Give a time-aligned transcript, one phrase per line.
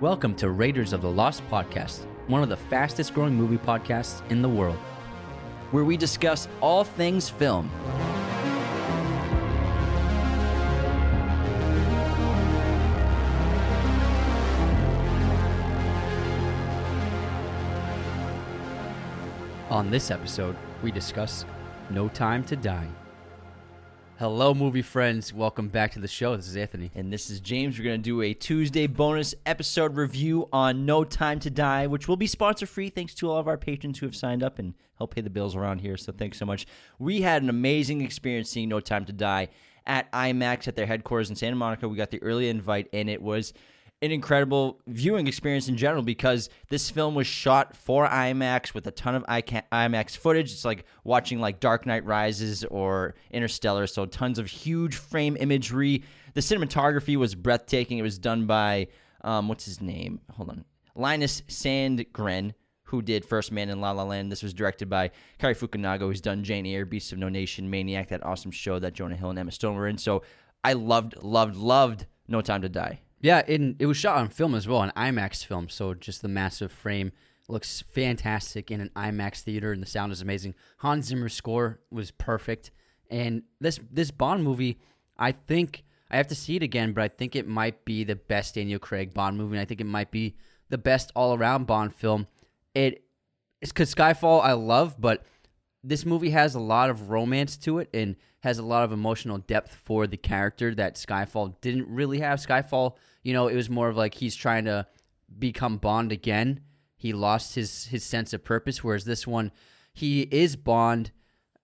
[0.00, 4.42] Welcome to Raiders of the Lost podcast, one of the fastest growing movie podcasts in
[4.42, 4.78] the world.
[5.72, 7.68] where we discuss all things film.
[19.68, 21.44] On this episode, we discuss
[21.90, 22.86] No Time to Die.
[24.18, 25.32] Hello, movie friends.
[25.32, 26.34] Welcome back to the show.
[26.34, 26.90] This is Anthony.
[26.96, 27.78] And this is James.
[27.78, 32.08] We're going to do a Tuesday bonus episode review on No Time to Die, which
[32.08, 34.74] will be sponsor free thanks to all of our patrons who have signed up and
[34.96, 35.96] help pay the bills around here.
[35.96, 36.66] So thanks so much.
[36.98, 39.46] We had an amazing experience seeing No Time to Die
[39.86, 41.88] at IMAX at their headquarters in Santa Monica.
[41.88, 43.54] We got the early invite, and it was
[44.00, 48.92] an incredible viewing experience in general because this film was shot for IMAX with a
[48.92, 50.52] ton of IMAX footage.
[50.52, 56.04] It's like watching like Dark Knight Rises or Interstellar, so tons of huge frame imagery.
[56.34, 57.98] The cinematography was breathtaking.
[57.98, 58.88] It was done by
[59.22, 60.20] um, what's his name?
[60.32, 64.30] Hold on, Linus Sandgren, who did First Man in La La Land.
[64.30, 68.08] This was directed by Cary Fukunaga, who's done Jane Eyre, Beasts of No Nation, Maniac,
[68.08, 69.98] that awesome show that Jonah Hill and Emma Stone were in.
[69.98, 70.22] So
[70.62, 73.00] I loved, loved, loved No Time to Die.
[73.20, 75.68] Yeah, and it was shot on film as well, an IMAX film.
[75.68, 77.12] So just the massive frame
[77.48, 80.54] looks fantastic in an IMAX theater, and the sound is amazing.
[80.78, 82.70] Hans Zimmer's score was perfect,
[83.10, 84.78] and this this Bond movie,
[85.18, 88.16] I think I have to see it again, but I think it might be the
[88.16, 89.56] best Daniel Craig Bond movie.
[89.56, 90.36] And I think it might be
[90.68, 92.26] the best all around Bond film.
[92.74, 93.04] It
[93.60, 95.24] it's because Skyfall I love, but
[95.82, 99.38] this movie has a lot of romance to it and has a lot of emotional
[99.38, 102.38] depth for the character that Skyfall didn't really have.
[102.38, 104.86] Skyfall, you know, it was more of like he's trying to
[105.38, 106.60] become Bond again.
[106.96, 109.52] He lost his his sense of purpose, whereas this one,
[109.92, 111.12] he is Bond,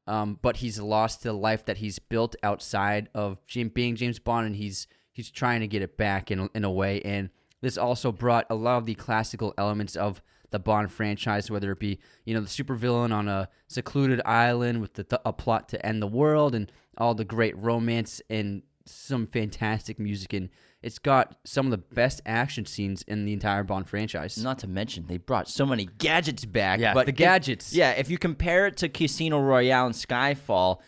[0.07, 3.39] um, but he's lost the life that he's built outside of
[3.75, 7.01] being James Bond, and he's he's trying to get it back in in a way.
[7.03, 7.31] And
[7.63, 10.23] this also brought a lot of the classical elements of
[10.55, 14.95] the Bond franchise, whether it be you know the supervillain on a secluded island with
[14.95, 19.99] the, a plot to end the world, and all the great romance and some fantastic
[19.99, 20.49] music, and
[20.81, 24.39] it's got some of the best action scenes in the entire Bond franchise.
[24.39, 26.79] Not to mention, they brought so many gadgets back.
[26.79, 27.73] Yeah, but the if- gadgets.
[27.75, 30.81] yeah, if you compare it to Casino Royale and Skyfall,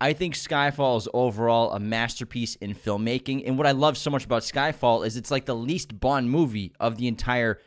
[0.00, 3.44] I think Skyfall is overall a masterpiece in filmmaking.
[3.46, 6.72] And what I love so much about Skyfall is it's like the least Bond movie
[6.80, 7.60] of the entire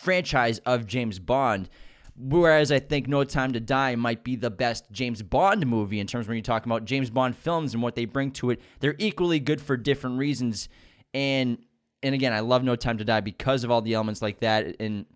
[0.00, 1.68] franchise of James Bond.
[2.16, 6.06] Whereas I think No Time to Die might be the best James Bond movie in
[6.06, 8.60] terms when you're talking about James Bond films and what they bring to it.
[8.80, 10.68] They're equally good for different reasons.
[11.14, 11.58] And
[12.02, 14.76] and again, I love No Time to Die because of all the elements like that.
[14.80, 15.06] And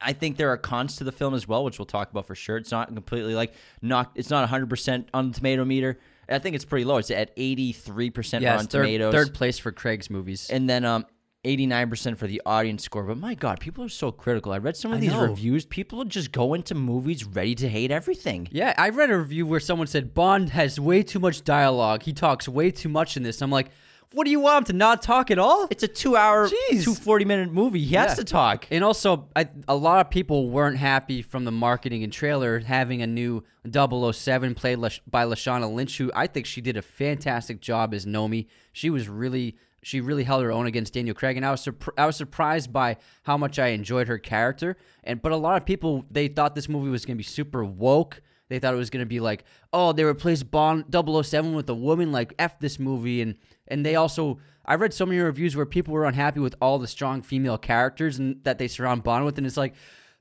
[0.00, 2.34] I think there are cons to the film as well, which we'll talk about for
[2.34, 2.56] sure.
[2.56, 4.12] It's not completely like not.
[4.14, 5.98] It's not 100 percent on the tomato meter.
[6.28, 6.98] I think it's pretty low.
[6.98, 10.50] It's at 83 percent yeah, on it's third, tomatoes, third place for Craig's movies.
[10.50, 11.06] and then um
[11.44, 13.04] 89 percent for the audience score.
[13.04, 14.52] But my God, people are so critical.
[14.52, 15.22] I read some of I these know.
[15.22, 15.64] reviews.
[15.66, 18.48] People just go into movies ready to hate everything.
[18.50, 22.02] Yeah, I read a review where someone said Bond has way too much dialogue.
[22.02, 23.40] He talks way too much in this.
[23.40, 23.70] I'm like,
[24.14, 25.68] what do you want him to not talk at all?
[25.70, 26.82] It's a two-hour, Jeez.
[26.82, 27.84] two 40-minute movie.
[27.84, 28.14] He has Yeah.
[28.14, 28.66] to talk.
[28.70, 33.02] And also, I, a lot of people weren't happy from the marketing and trailer having
[33.02, 37.92] a new 007 played by Lashana Lynch, who I think she did a fantastic job
[37.92, 38.46] as Nomi.
[38.72, 39.56] She was really,
[39.88, 41.66] she really held her own against Daniel Craig, and I was
[41.96, 44.76] I was surprised by how much I enjoyed her character.
[45.02, 47.64] And but a lot of people they thought this movie was going to be super
[47.64, 48.20] woke.
[48.48, 51.74] They thought it was going to be like, oh, they replaced Bond 007 with a
[51.74, 53.20] woman, like F this movie.
[53.22, 56.78] And and they also, I read so many reviews where people were unhappy with all
[56.78, 59.38] the strong female characters and that they surround Bond with.
[59.38, 59.74] And it's like,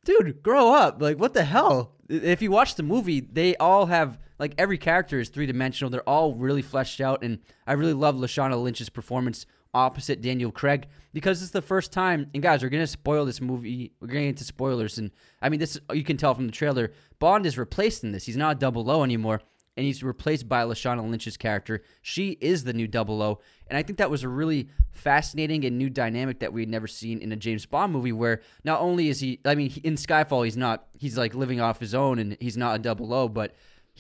[0.06, 1.02] dude, grow up.
[1.02, 1.94] Like, what the hell?
[2.10, 5.90] If you watch the movie, they all have, like, every character is three dimensional.
[5.90, 7.24] They're all really fleshed out.
[7.24, 12.30] And I really love Lashana Lynch's performance opposite Daniel Craig because it's the first time.
[12.34, 13.94] And guys, we're gonna spoil this movie.
[14.00, 15.12] We're getting into spoilers, and
[15.42, 16.92] I mean, this you can tell from the trailer.
[17.20, 18.26] Bond is replaced in this.
[18.26, 19.42] He's not a double O anymore,
[19.76, 21.84] and he's replaced by Lashana Lynch's character.
[22.02, 25.78] She is the new double O, and I think that was a really fascinating and
[25.78, 28.12] new dynamic that we had never seen in a James Bond movie.
[28.12, 31.80] Where not only is he, I mean, in Skyfall, he's not, he's like living off
[31.80, 33.56] his own, and he's not a double O, but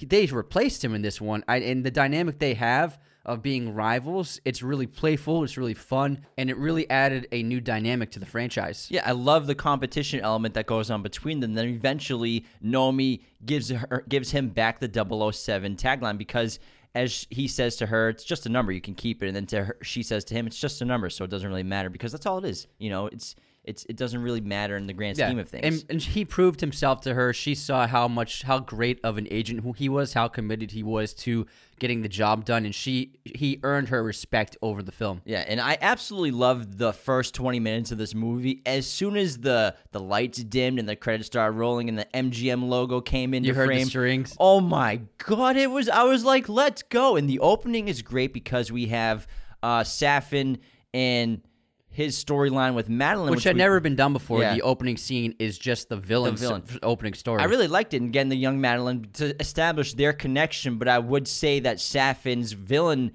[0.06, 1.44] they replaced him in this one.
[1.48, 6.26] I, and the dynamic they have of being rivals, it's really playful, it's really fun,
[6.38, 8.88] and it really added a new dynamic to the franchise.
[8.90, 11.54] Yeah, I love the competition element that goes on between them.
[11.54, 16.60] Then eventually, Nomi gives her gives him back the 007 tagline because,
[16.96, 18.72] as he says to her, it's just a number.
[18.72, 20.86] You can keep it, and then to her, she says to him, "It's just a
[20.86, 23.36] number, so it doesn't really matter because that's all it is." You know, it's
[23.68, 25.66] it's it doesn't really matter in the grand scheme of things.
[25.84, 27.34] And, and he proved himself to her.
[27.34, 30.84] She saw how much, how great of an agent who he was, how committed he
[30.84, 31.46] was to
[31.80, 35.22] getting the job done, and she he earned her respect over the film.
[35.26, 38.62] Yeah, and I absolutely loved the first 20 minutes of this movie.
[38.66, 42.68] As soon as the the lights dimmed and the credits started rolling and the MGM
[42.68, 44.36] logo came into You heard frame, the strings.
[44.40, 47.16] oh my god, it was I was like, let's go.
[47.16, 49.28] And the opening is great because we have
[49.62, 50.58] uh Safin
[50.94, 51.42] and
[51.98, 54.42] his storyline with Madeline which had we- never been done before.
[54.42, 54.54] Yeah.
[54.54, 56.64] The opening scene is just the villain's villain.
[56.84, 57.42] opening story.
[57.42, 61.00] I really liked it and getting the young Madeline to establish their connection, but I
[61.00, 63.14] would say that Safin's villain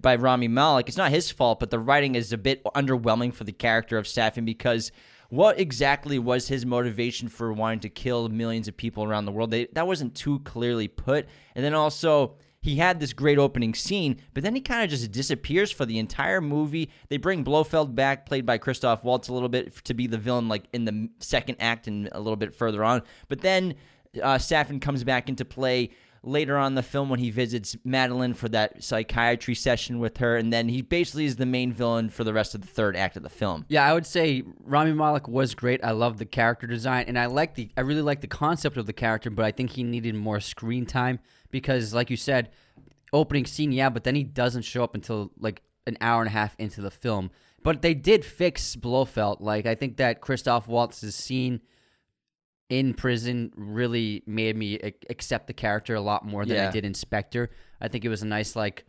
[0.00, 3.44] by Rami Malek, it's not his fault, but the writing is a bit underwhelming for
[3.44, 4.90] the character of Safin because
[5.28, 9.52] what exactly was his motivation for wanting to kill millions of people around the world?
[9.52, 11.28] They, that wasn't too clearly put.
[11.54, 12.34] And then also,
[12.66, 16.00] he had this great opening scene, but then he kind of just disappears for the
[16.00, 16.90] entire movie.
[17.08, 20.48] They bring Blofeld back, played by Christoph Waltz, a little bit to be the villain,
[20.48, 23.02] like in the second act and a little bit further on.
[23.28, 23.76] But then
[24.20, 25.90] uh, Safin comes back into play
[26.24, 30.52] later on the film when he visits Madeline for that psychiatry session with her, and
[30.52, 33.22] then he basically is the main villain for the rest of the third act of
[33.22, 33.64] the film.
[33.68, 35.84] Yeah, I would say Rami Malek was great.
[35.84, 38.86] I love the character design, and I like the I really like the concept of
[38.86, 41.20] the character, but I think he needed more screen time
[41.50, 42.50] because, like you said,
[43.12, 46.32] opening scene, yeah, but then he doesn't show up until like an hour and a
[46.32, 47.30] half into the film.
[47.62, 49.40] But they did fix Blofeld.
[49.40, 51.60] Like I think that Christoph Waltz's scene
[52.68, 56.84] in prison really made me ac- accept the character a lot more than I did
[56.84, 57.50] in Spectre.
[57.80, 58.84] I think it was a nice like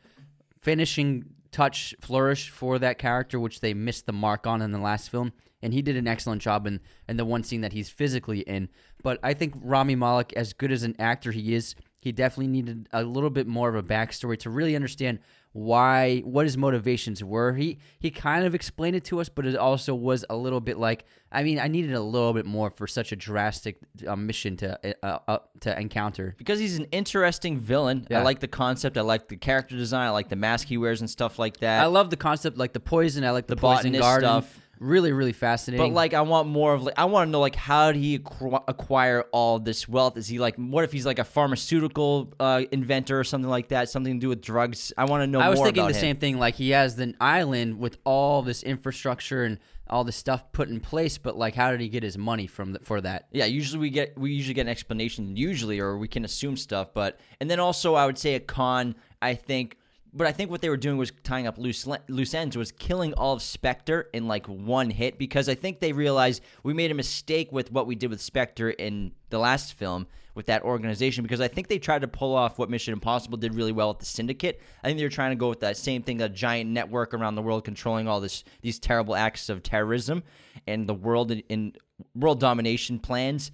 [0.61, 5.09] finishing touch flourish for that character, which they missed the mark on in the last
[5.09, 5.33] film.
[5.61, 8.69] And he did an excellent job in, in the one scene that he's physically in.
[9.01, 12.87] But I think Rami Malek, as good as an actor he is, he definitely needed
[12.93, 15.19] a little bit more of a backstory to really understand
[15.53, 17.53] why what his motivations were.
[17.53, 20.77] He he kind of explained it to us, but it also was a little bit
[20.77, 24.55] like I mean I needed a little bit more for such a drastic uh, mission
[24.57, 26.35] to uh, uh, to encounter.
[26.37, 28.05] Because he's an interesting villain.
[28.11, 28.97] I like the concept.
[28.97, 30.05] I like the character design.
[30.07, 31.81] I like the mask he wears and stuff like that.
[31.81, 33.23] I love the concept, like the poison.
[33.23, 34.59] I like the, The poison garden stuff.
[34.79, 35.85] Really, really fascinating.
[35.85, 38.19] But like, I want more of like, I want to know like, how did he
[38.19, 40.17] acqu- acquire all this wealth?
[40.17, 43.89] Is he like, what if he's like a pharmaceutical uh, inventor or something like that?
[43.89, 44.93] Something to do with drugs?
[44.97, 45.39] I want to know.
[45.39, 45.99] I was more thinking the him.
[45.99, 46.39] same thing.
[46.39, 49.59] Like he has an island with all this infrastructure and
[49.89, 52.73] all this stuff put in place, but like, how did he get his money from
[52.73, 53.27] the, for that?
[53.31, 56.93] Yeah, usually we get we usually get an explanation, usually, or we can assume stuff.
[56.93, 58.95] But and then also, I would say a con.
[59.21, 59.77] I think,
[60.13, 63.13] but I think what they were doing was tying up loose loose ends, was killing
[63.13, 66.95] all of Spectre in like one hit because I think they realized we made a
[66.95, 71.41] mistake with what we did with Spectre in the last film with that organization because
[71.41, 74.05] I think they tried to pull off what Mission Impossible did really well with the
[74.05, 74.61] Syndicate.
[74.83, 77.35] I think they were trying to go with that same thing, a giant network around
[77.35, 80.23] the world controlling all this these terrible acts of terrorism
[80.67, 81.73] and the world in, in
[82.15, 83.51] world domination plans.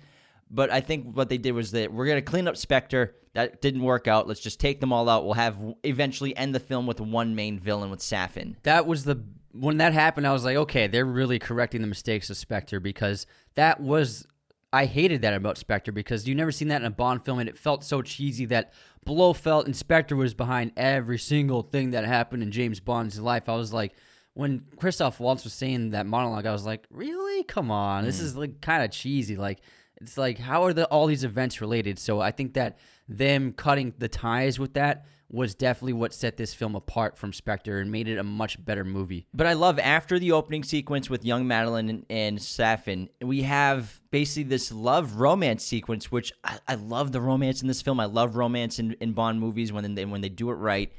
[0.49, 3.15] But I think what they did was that we're going to clean up Spectre.
[3.33, 4.27] That didn't work out.
[4.27, 5.25] Let's just take them all out.
[5.25, 8.55] We'll have eventually end the film with one main villain with Safin.
[8.63, 10.27] That was the when that happened.
[10.27, 13.25] I was like, okay, they're really correcting the mistakes of Spectre because
[13.55, 14.27] that was.
[14.71, 17.47] I hated that about Spectre because you never seen that in a Bond film, and
[17.47, 18.73] it felt so cheesy that
[19.05, 23.49] Blofeld and Spectre was behind every single thing that happened in James Bond's life.
[23.49, 23.93] I was like,
[24.33, 27.43] when Christoph Waltz was saying that monologue, I was like, really?
[27.43, 28.23] Come on, this mm.
[28.23, 29.35] is like kind of cheesy.
[29.35, 29.59] Like,
[30.03, 31.97] it's like how are the all these events related?
[31.97, 32.77] So I think that
[33.07, 37.79] them cutting the ties with that was definitely what set this film apart from Spectre
[37.79, 39.25] and made it a much better movie.
[39.33, 43.99] But I love after the opening sequence with young Madeline and, and Safin, we have
[44.11, 47.99] basically this love romance sequence, which I, I love the romance in this film.
[47.99, 50.93] I love romance in, in Bond movies when they when they do it right.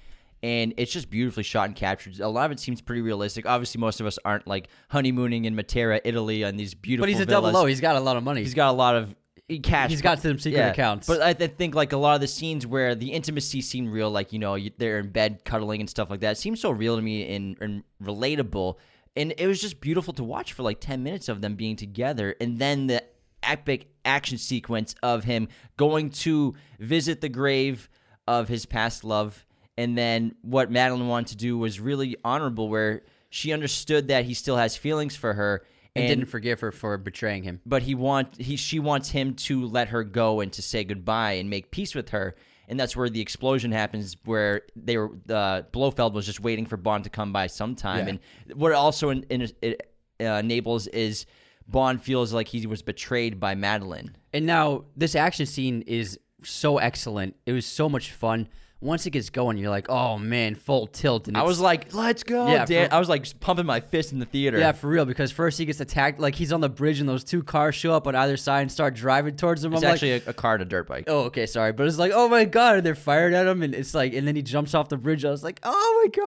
[0.45, 2.21] And it's just beautifully shot and captured.
[2.21, 3.47] A lot of it seems pretty realistic.
[3.47, 7.05] Obviously, most of us aren't like honeymooning in Matera, Italy, on these beautiful.
[7.05, 7.55] But he's a villas.
[7.55, 7.67] double O.
[7.67, 8.43] He's got a lot of money.
[8.43, 9.17] He's got a lot of
[9.63, 9.89] cash.
[9.89, 11.07] He's got some secret accounts.
[11.07, 14.11] But I th- think like a lot of the scenes where the intimacy seemed real,
[14.11, 16.97] like you know you, they're in bed cuddling and stuff like that, seems so real
[16.97, 18.77] to me and, and relatable.
[19.17, 22.37] And it was just beautiful to watch for like ten minutes of them being together,
[22.39, 23.03] and then the
[23.43, 25.49] epic action sequence of him
[25.79, 27.89] going to visit the grave
[28.27, 29.44] of his past love.
[29.77, 34.35] And then what Madeline wanted to do was really honorable, where she understood that he
[34.35, 35.65] still has feelings for her
[35.97, 37.61] and didn't forgive her for betraying him.
[37.65, 41.33] but he want he she wants him to let her go and to say goodbye
[41.33, 42.35] and make peace with her
[42.67, 46.77] and that's where the explosion happens where they were uh, Blofeld was just waiting for
[46.77, 48.15] Bond to come by sometime Yeah.
[48.15, 49.89] and what also in, in, it
[50.21, 51.27] uh, enables is
[51.69, 56.79] Bond feels like he was betrayed by Madeline And now this action scene is so
[56.79, 57.37] excellent.
[57.47, 58.49] It was so much fun
[58.85, 61.27] once it gets going, you're like, oh man, full tilt.
[61.27, 62.47] And I was like, let's go.
[62.49, 62.89] Yeah, Dan.
[62.91, 64.59] for- I was like pumping my fist in the theater.
[64.59, 65.07] yeah, for real.
[65.07, 67.93] Because first he gets attacked, like he's on the bridge, and those two cars show
[67.95, 69.73] up on either side and start driving towards him.
[69.73, 71.05] It's I'm like, actually a, a car and a dirt bike.
[71.09, 73.75] Oh, okay, sorry, but it's like, oh my god, and they're fired at him, and
[73.75, 75.25] it's like, and then he jumps off the bridge.
[75.25, 76.27] I was like, oh my god.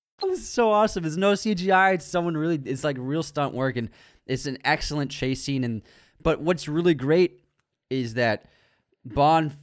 [0.29, 1.03] Is so awesome.
[1.03, 1.95] It's no CGI.
[1.95, 2.61] It's someone really.
[2.63, 3.89] It's like real stunt work, and
[4.27, 5.63] it's an excellent chase scene.
[5.63, 5.81] And
[6.21, 7.43] but what's really great
[7.89, 8.45] is that
[9.03, 9.55] Bond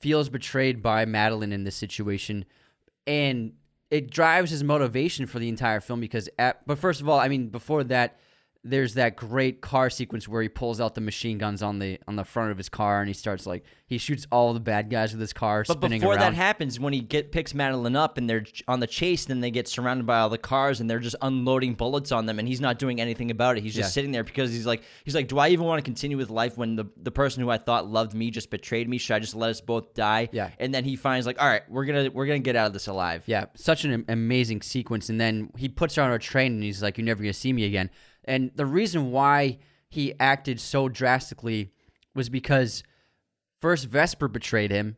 [0.00, 2.44] feels betrayed by Madeline in this situation,
[3.06, 3.52] and
[3.90, 6.00] it drives his motivation for the entire film.
[6.00, 8.18] Because at but first of all, I mean, before that,
[8.70, 12.16] there's that great car sequence where he pulls out the machine guns on the on
[12.16, 15.12] the front of his car, and he starts like he shoots all the bad guys
[15.12, 16.32] with his car, But spinning before around.
[16.32, 19.52] that happens, when he get picks Madeline up and they're on the chase, then they
[19.52, 22.60] get surrounded by all the cars and they're just unloading bullets on them, and he's
[22.60, 23.62] not doing anything about it.
[23.62, 23.92] He's just Yeah.
[23.92, 26.58] sitting there because he's like, he's like, do I even want to continue with life
[26.58, 28.98] when the the person who I thought loved me just betrayed me?
[28.98, 30.28] Should I just let us both die?
[30.32, 30.50] Yeah.
[30.58, 32.88] And then he finds like, all right, we're gonna we're gonna get out of this
[32.88, 33.22] alive.
[33.26, 35.08] Yeah, such an amazing sequence.
[35.10, 37.38] And then he puts her on a train and he's like, You're never going to
[37.38, 37.90] see me again.
[38.26, 41.72] And the reason why he acted so drastically
[42.14, 42.82] was because
[43.60, 44.96] first Vesper betrayed him,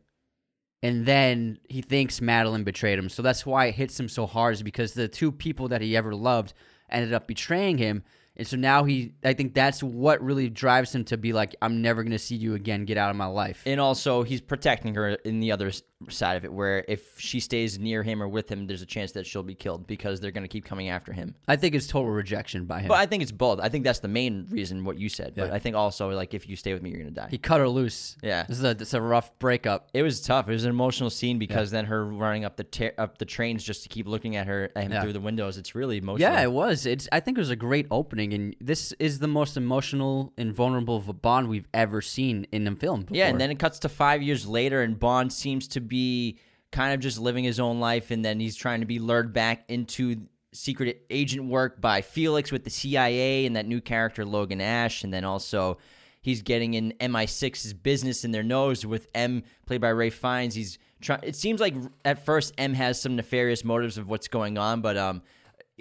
[0.81, 3.09] and then he thinks Madeline betrayed him.
[3.09, 5.95] So that's why it hits him so hard, is because the two people that he
[5.95, 6.53] ever loved
[6.89, 8.03] ended up betraying him.
[8.39, 11.81] And so now he, I think that's what really drives him to be like, I'm
[11.81, 12.85] never going to see you again.
[12.85, 13.61] Get out of my life.
[13.67, 15.71] And also, he's protecting her in the other
[16.07, 19.11] side of it, where if she stays near him or with him, there's a chance
[19.11, 21.35] that she'll be killed because they're going to keep coming after him.
[21.49, 22.87] I think it's total rejection by him.
[22.87, 23.59] But I think it's both.
[23.59, 25.33] I think that's the main reason what you said.
[25.35, 27.27] But I think also like if you stay with me, you're gonna die.
[27.29, 28.15] he cut her loose.
[28.23, 28.43] Yeah.
[28.47, 29.89] This is a, this is a rough breakup.
[29.93, 30.47] It was tough.
[30.47, 33.65] It was an emotional scene because then her running up the ta- up the trains
[33.65, 35.01] just to keep looking at her at him Yeah.
[35.01, 35.57] through the windows.
[35.57, 36.31] It's really emotional.
[36.31, 36.85] Yeah, it was.
[36.85, 37.09] It's.
[37.11, 40.95] I think it was a great opening, and this is the most emotional and vulnerable
[40.95, 43.01] of a Bond we've ever seen in a film.
[43.01, 43.17] Before.
[43.17, 46.37] Yeah, and then it cuts to five years later, and Bond seems to be
[46.71, 49.63] kind of just living his own life, and then he's trying to be lured back
[49.67, 55.03] into secret agent work by Felix with the CIA and that new character Logan Ash,
[55.03, 55.77] and then also
[56.21, 60.55] he's getting in MI6's business in their nose with M, played by Ralph Fiennes.
[60.55, 61.21] He's trying.
[61.23, 64.97] It seems like at first M has some nefarious motives of what's going on, but
[64.97, 65.21] um,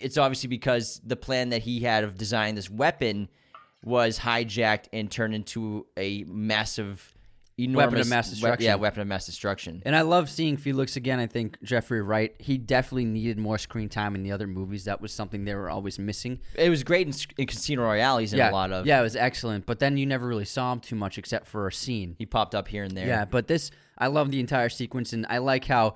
[0.03, 3.29] it's obviously because the plan that he had of designing this weapon
[3.85, 7.15] was hijacked and turned into a massive,
[7.57, 8.65] enormous weapon of mass destruction.
[8.65, 9.83] yeah, weapon of mass destruction.
[9.87, 11.21] And I love seeing Felix again.
[11.21, 12.35] I think Jeffrey Wright.
[12.39, 14.85] He definitely needed more screen time in the other movies.
[14.85, 16.41] That was something they were always missing.
[16.55, 18.19] It was great in, in Casino Royale.
[18.19, 18.87] He's in yeah, a lot of.
[18.87, 19.67] yeah, it was excellent.
[19.67, 22.17] But then you never really saw him too much except for a scene.
[22.19, 23.07] He popped up here and there.
[23.07, 25.95] Yeah, but this I love the entire sequence, and I like how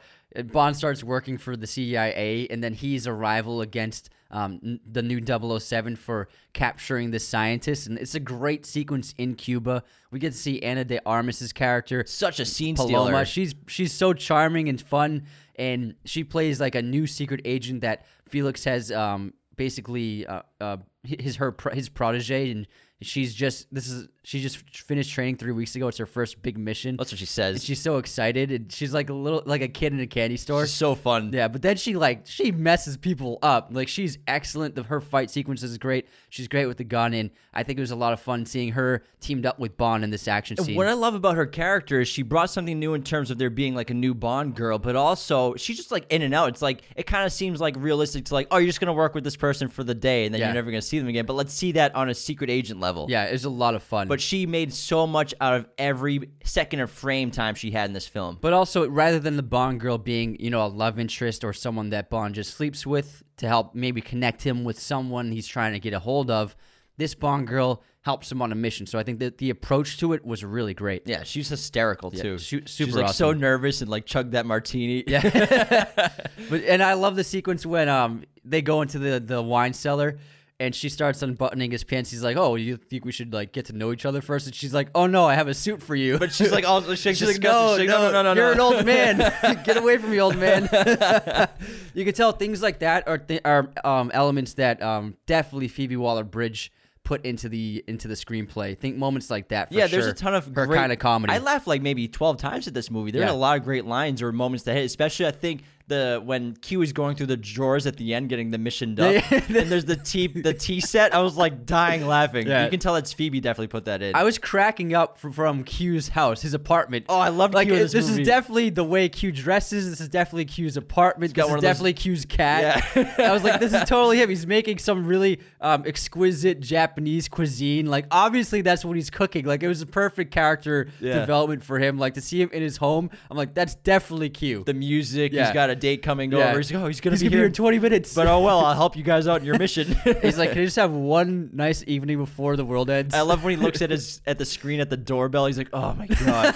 [0.53, 5.03] Bond starts working for the CIA, and then he's a rival against um, n- the
[5.03, 5.21] new
[5.59, 9.83] 007 for capturing the scientist, and it's a great sequence in Cuba.
[10.11, 13.05] We get to see Ana de Armas's character, Such a scene Paloma.
[13.09, 13.25] stealer.
[13.27, 18.07] She's she's so charming and fun, and she plays like a new secret agent that
[18.27, 22.67] Felix has um, basically uh, uh, his her his protege, and
[23.03, 25.89] she's just this is she just finished training three weeks ago.
[25.89, 26.97] It's her first big mission.
[26.97, 27.65] That's what she And says.
[27.65, 30.65] she's so excited, and she's like a little like a kid in a candy store.
[30.67, 31.31] She's so fun.
[31.33, 33.69] Yeah, but then she like she messes people up.
[33.73, 34.77] Like she's excellent.
[34.77, 36.07] The, her fight sequence is great.
[36.31, 38.73] She's great with the gun, and I think it was a lot of fun seeing
[38.73, 40.77] her teamed up with Bond in this action scene.
[40.77, 43.51] What I love about her character is she brought something new in terms of there
[43.51, 46.49] being like a new Bond girl, but also she's just like in and out.
[46.51, 49.15] It's like it kind of seems like realistic to like, oh, you're just gonna work
[49.17, 50.47] with this person for the day and then Yeah.
[50.47, 51.27] you're never gonna see them again.
[51.27, 53.07] But let's see that on a secret agent level.
[53.11, 54.09] yeah, it was a lot of fun.
[54.13, 57.95] But she made so much out of every second of frame time she had in
[57.95, 58.37] this film.
[58.43, 61.89] But also, rather than the Bond girl being, you know, a love interest or someone
[61.91, 65.81] that Bond just sleeps with to help maybe connect him with someone he's trying to
[65.81, 66.55] get a hold of,
[66.99, 68.85] this Bond girl helps him on a mission.
[68.87, 71.05] So I think that the approach to it was really great.
[71.07, 72.37] Yeah, she's hysterical too.
[72.37, 75.05] su- she's super like so nervous and like chugged that martini.
[75.07, 75.87] Yeah,
[76.51, 80.19] But and I love the sequence when um they go into the the wine cellar.
[80.63, 82.13] And she starts unbuttoning his pants.
[82.13, 84.47] He's like, "Oh, you think we should like get to know each other first?
[84.47, 86.81] And she's like, "Oh no, I have a suit for you." but she's like, oh,
[86.95, 88.71] she's, like, no, She's like, no, no, no, no, you're no.
[88.71, 89.19] an old man.
[89.65, 90.69] Get away from me, old man.
[91.95, 95.97] you can tell things like that are th- are um, elements that um, definitely Phoebe
[95.97, 96.71] Waller Bridge
[97.05, 98.79] put into the into the screenplay.
[98.79, 99.69] Think moments like that.
[99.69, 100.13] For yeah, there's sure.
[100.13, 101.33] a ton of her great, kind of comedy.
[101.33, 103.11] I laughed like maybe 12 times at this movie.
[103.11, 103.29] There Yeah.
[103.29, 106.55] are a lot of great lines or moments that hit, especially I think the when
[106.57, 109.17] Q is going through the drawers at the end getting the mission done.
[109.31, 111.15] and there's the tea the tea set.
[111.15, 112.47] I was like dying laughing.
[112.47, 112.65] Yeah.
[112.65, 114.15] You can tell that's Phoebe definitely put that in.
[114.15, 117.07] I was cracking up from, from Q's house, his apartment.
[117.09, 119.89] Oh, I loved like Q this this is definitely the way Q dresses.
[119.91, 121.35] This is definitely Q's apartment.
[121.35, 122.85] got This one is of those- definitely Q's cat.
[122.97, 123.15] Yeah.
[123.29, 124.29] I was like, this is totally him.
[124.29, 127.87] He's making some really um, exquisite Japanese cuisine.
[127.87, 129.45] Like obviously that's what he's cooking.
[129.45, 131.21] Like it was a perfect character Yeah.
[131.21, 131.99] development for him.
[131.99, 134.65] Like to see him in his home, I'm like, that's definitely Q.
[134.65, 135.45] the music, Yeah.
[135.47, 136.49] he's got a date coming Yeah.
[136.51, 136.59] over.
[136.59, 138.15] He's like, oh, he's gonna He's be gonna here in 20 minutes.
[138.15, 139.95] But oh well, I'll help you guys out in your mission.
[140.23, 143.15] he's like, can I just have one nice evening before the world ends?
[143.15, 145.47] I love when he looks at his at the screen at the doorbell.
[145.47, 146.55] He's like, "Oh my god,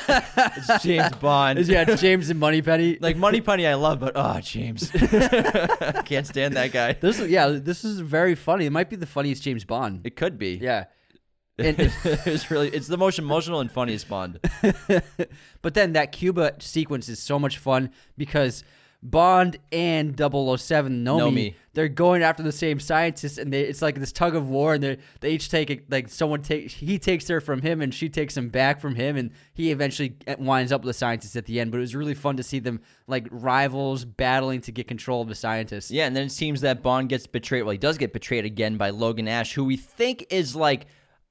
[0.57, 2.99] it's James Bond." yeah, it's James and Moneypenny.
[3.01, 6.93] Like Moneypenny, I love, but oh, James, can't stand that guy.
[6.95, 8.67] this, is- yeah, this is very funny.
[8.67, 10.03] It might be the funniest James Bond.
[10.07, 10.55] It could be.
[10.63, 10.85] Yeah.
[11.59, 14.39] And, it's really it's the most emotional and funniest Bond.
[15.63, 18.63] but then that Cuba sequence is so much fun because
[19.03, 21.35] Bond and 007 know, Know me.
[21.35, 21.57] me.
[21.75, 24.83] They're going after the same scientist, and they, it's like this tug of war, and
[24.83, 25.91] they they each take it.
[25.91, 29.17] Like someone takes he takes her from him, and she takes him back from him,
[29.17, 31.71] and he eventually uh, winds up with the scientist at the end.
[31.71, 35.29] But it was really fun to see them like rivals battling to get control of
[35.29, 35.91] the scientist.
[35.91, 37.63] Yeah, and then it seems that Bond gets betrayed.
[37.65, 40.87] Well, he does get betrayed again by Logan Ash, who we think is like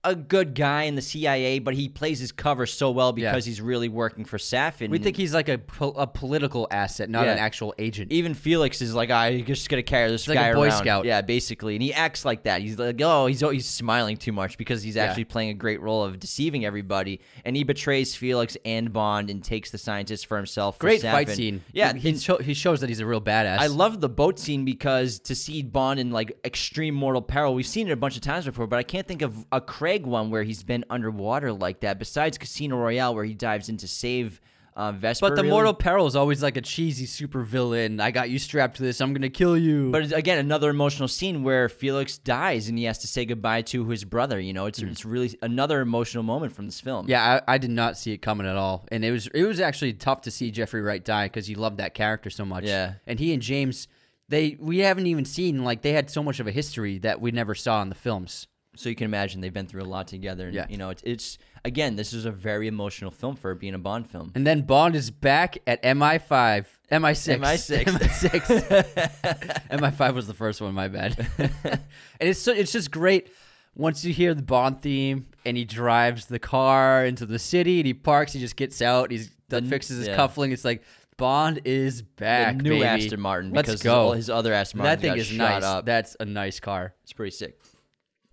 [0.05, 3.59] a good guy in the CIA, but he plays his cover so well because he's
[3.59, 4.89] really working for Safin.
[4.89, 7.33] We think he's like a, pol- a political asset, not Yeah.
[7.33, 8.11] an actual agent.
[8.11, 10.77] even Felix is like, ah, I just gonna carry this like a guy Boy around.
[10.77, 11.05] Scout.
[11.05, 12.61] Yeah, basically, and he acts like that.
[12.61, 15.81] He's like, oh, he's oh, he's smiling too much because he's actually playing a great
[15.81, 20.37] role of deceiving everybody, and he betrays Felix and Bond and takes the scientist for
[20.37, 20.75] himself.
[20.77, 21.63] for Great fight scene.
[21.73, 23.57] Yeah, he, sho- he shows that he's a real badass.
[23.59, 27.65] I love the boat scene because to see Bond in like extreme mortal peril, we've
[27.65, 29.61] seen it a bunch of times before, but I can't think of a
[29.95, 31.99] Craig one where he's been underwater like that.
[31.99, 34.41] Besides Casino Royale, where he dives in to save
[34.75, 35.29] uh, Vesper.
[35.29, 35.51] But the really.
[35.51, 38.01] mortal peril is always like a cheesy super villain.
[38.01, 38.99] I got you strapped to this.
[38.99, 39.89] I'm gonna kill you.
[39.91, 43.61] But it's, again, another emotional scene where Felix dies and he has to say goodbye
[43.63, 44.37] to his brother.
[44.37, 47.07] You know, it's it's really another emotional moment from this film.
[47.07, 49.61] Yeah, I, I did not see it coming at all, and it was it was
[49.61, 52.65] actually tough to see Jeffrey Wright die because you loved that character so much.
[52.65, 52.95] Yeah.
[53.07, 53.87] and he and James,
[54.27, 57.31] they we haven't even seen like they had so much of a history that we
[57.31, 58.47] never saw in the films.
[58.75, 60.45] So you can imagine they've been through a lot together.
[60.47, 60.65] And, Yeah.
[60.69, 64.09] You know, it's, it's again, this is a very emotional film for being a Bond
[64.09, 64.31] film.
[64.35, 67.83] And then Bond is back at MI5, MI6, MI6.
[67.85, 69.69] MI6.
[69.71, 70.73] MI5 was the first one.
[70.73, 71.27] My bad.
[71.37, 71.79] and
[72.19, 73.29] it's so, it's just great
[73.75, 77.87] once you hear the Bond theme and he drives the car into the city and
[77.87, 78.33] he parks.
[78.33, 79.11] He just gets out.
[79.11, 80.15] He's done fixes his yeah.
[80.15, 80.51] cuffling.
[80.51, 80.83] It's like
[81.17, 82.57] Bond is back.
[82.57, 82.85] the new baby.
[82.85, 84.11] Aston Martin Let's go.
[84.11, 84.99] his, his other Aston Martin.
[84.99, 85.63] that thing is shot nice.
[85.63, 85.85] up.
[85.85, 86.93] That's a nice car.
[87.03, 87.59] It's pretty sick.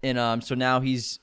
[0.03, 1.21] And um, so now he's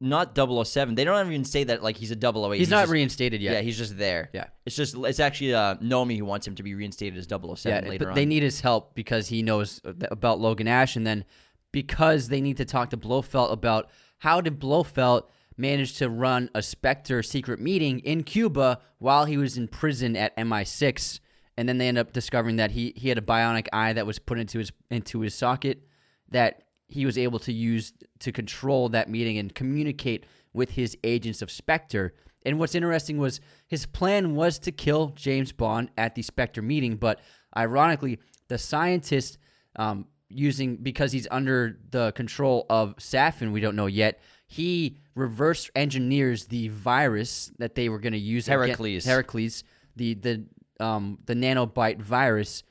[0.00, 0.94] not 007.
[0.94, 2.58] They don't even say that like he's a 008.
[2.58, 3.54] He's, not just- reinstated yet.
[3.54, 4.30] Yeah, he's just there.
[4.32, 4.46] Yeah.
[4.64, 7.88] It's just it's actually uh, Nomi who wants him to be reinstated as 007 Yeah,
[7.88, 8.14] later but on.
[8.14, 11.24] they need his help because he knows about Logan Ash, and then
[11.72, 15.24] because they need to talk to Blofeld about how did Blofeld
[15.56, 20.36] manage to run a Spectre secret meeting in Cuba while he was in prison at
[20.36, 21.18] MI6,
[21.56, 24.18] and then they end up discovering that he he had a bionic eye that was
[24.20, 25.82] put into his into his socket
[26.30, 31.42] that he was able to use to control that meeting and communicate with his agents
[31.42, 32.14] of Spectre.
[32.44, 36.96] And what's interesting was his plan was to kill James Bond at the Spectre meeting,
[36.96, 37.20] but
[37.56, 39.38] ironically, the scientist
[39.76, 44.20] um, using because he's under the control of Safin, we don't know yet.
[44.46, 48.48] He reverse engineers the virus that they were going to use.
[48.48, 49.04] against- Heracles.
[49.04, 49.64] Heracles,
[49.96, 50.44] the the
[50.80, 52.62] um, the nanobot virus,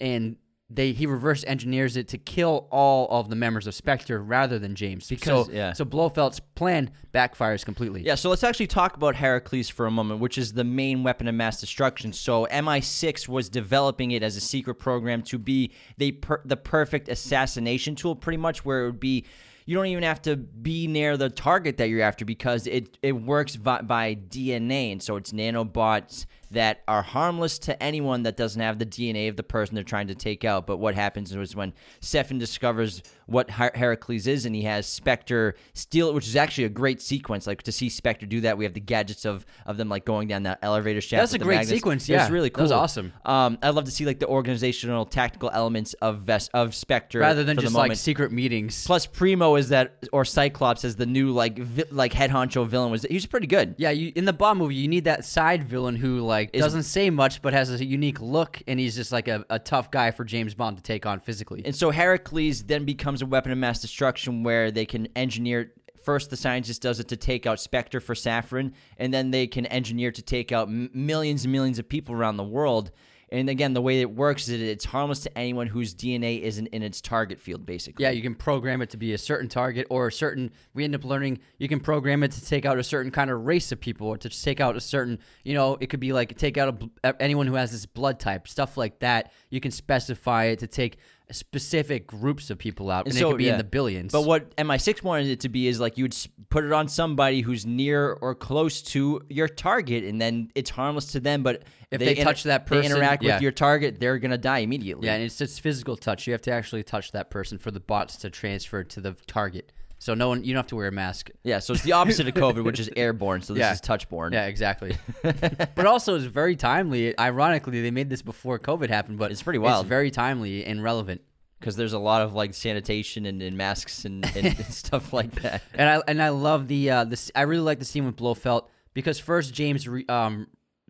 [0.00, 0.36] and
[0.70, 4.74] they he reverse engineers it to kill all of the members of Spectre rather than
[4.74, 5.08] James.
[5.08, 5.72] Because- so, yeah.
[5.72, 8.02] so Blofeld's plan backfires completely.
[8.02, 11.26] Yeah, so let's actually talk about Heracles for a moment, which is the main weapon
[11.26, 12.12] of mass destruction.
[12.12, 17.08] So MI6 was developing it as a secret program to be the per- the perfect
[17.08, 19.24] assassination tool, pretty much, where it would be.
[19.64, 23.12] You don't even have to be near the target that you're after because it, it
[23.12, 24.92] works by, by DNA.
[24.92, 29.36] And so it's nanobots that are harmless to anyone that doesn't have the DNA of
[29.36, 30.66] the person they're trying to take out.
[30.66, 35.54] But what happens is when Safin discovers what Her- Heracles is and he has Spectre
[35.74, 37.46] steal it, which is actually a great sequence.
[37.46, 40.28] Like to see Spectre do that, we have the gadgets of, of them like going
[40.28, 41.20] down that elevator shaft.
[41.20, 41.70] That's a great magnets.
[41.70, 42.32] sequence, Yeah, yeah.
[42.32, 42.62] really That cool.
[42.64, 43.12] was awesome.
[43.26, 47.44] Um, I'd love to see like the organizational tactical elements of Ves- of Spectre rather
[47.44, 48.86] than just like secret meetings.
[48.86, 52.90] Plus, Primo is that, or Cyclops as the new like vi- like head honcho villain
[52.90, 53.02] was.
[53.02, 53.74] He was pretty good.
[53.76, 56.62] yeah, you in the Bond movie, you need that side villain who like like Is-
[56.62, 59.90] doesn't say much, but has a unique look, and he's just like a, a tough
[59.90, 61.62] guy for James Bond to take on physically.
[61.64, 65.72] And so Heracles then becomes a weapon of mass destruction where they can engineer.
[66.04, 69.66] First, the scientist does it to take out Spectre for Saffron, and then they can
[69.66, 72.90] engineer to take out m- millions and millions of people around the world.
[73.30, 76.82] And again, the way it works is it's harmless to anyone whose DNA isn't in
[76.82, 78.04] its target field, basically.
[78.04, 80.50] Yeah, you can program it to be a certain target or a certain.
[80.74, 83.44] We end up learning you can program it to take out a certain kind of
[83.44, 85.18] race of people or to take out a certain.
[85.44, 88.48] You know, it could be like take out a, anyone who has this blood type,
[88.48, 89.32] stuff like that.
[89.50, 90.98] You can specify it to take
[91.32, 93.52] specific groups of people out, and, it could be yeah.
[93.52, 94.12] in the billions.
[94.12, 96.16] But what MI6 wanted it to be is like you would
[96.48, 101.12] put it on somebody who's near or close to your target, and then it's harmless
[101.12, 101.42] to them.
[101.42, 103.36] But If they touch that they person, interact yeah.
[103.36, 105.06] with your target, they're gonna die immediately.
[105.06, 106.26] Yeah, and it's just physical touch.
[106.26, 109.72] You have to actually touch that person for the bots to transfer to the target.
[110.00, 111.30] So no one, you don't have to wear a mask.
[111.42, 113.42] Yeah, so it's the opposite of COVID, which is airborne.
[113.42, 113.72] So this Yeah.
[113.72, 114.32] is touchborne.
[114.32, 114.96] Yeah, exactly.
[115.22, 117.18] but also, it's very timely.
[117.18, 119.84] Ironically, they made this before COVID happened, but It's pretty wild.
[119.86, 121.20] It's very timely and relevant.
[121.58, 125.32] because there's a lot of like sanitation and, and masks and, and, and stuff like
[125.42, 125.62] that.
[125.74, 127.32] And I and I love the uh, this.
[127.34, 130.46] I really like the scene with Blofeld because first James re, um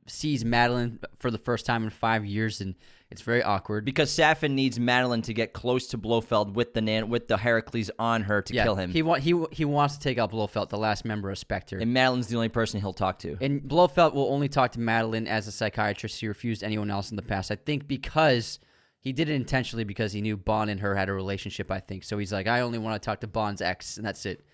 [0.07, 2.75] sees Madeline for the first time in five years, and
[3.11, 3.85] it's very awkward.
[3.85, 7.91] Because Safin needs Madeline to get close to Blofeld with the nan- with the Heracles
[7.99, 10.69] on her to yeah, kill him, He want he he wants to take out Blofeld,
[10.71, 11.79] the last member of Spectre.
[11.79, 13.37] and Madeline's the only person he'll talk to.
[13.41, 16.21] And Blofeld will only talk to Madeline as a psychiatrist.
[16.21, 17.51] He refused anyone else in the past.
[17.51, 18.59] I think because
[19.01, 21.71] he did it intentionally because he knew Bond and her had a relationship.
[21.71, 22.19] I think so.
[22.19, 24.45] He's like, I only want to talk to Bond's ex, and that's it.